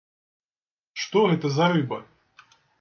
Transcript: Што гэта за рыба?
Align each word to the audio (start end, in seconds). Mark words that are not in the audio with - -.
Што 1.03 1.25
гэта 1.33 1.47
за 1.61 1.71
рыба? 1.77 2.03